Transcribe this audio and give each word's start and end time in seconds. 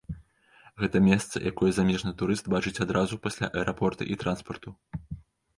Гэта 0.83 1.01
месца, 1.07 1.41
якое 1.51 1.69
замежны 1.79 2.13
турыст 2.21 2.49
бачыць 2.55 2.75
адразу 2.87 3.21
пасля 3.27 3.51
аэрапорта 3.63 4.03
і 4.15 4.19
транспарту. 4.25 4.69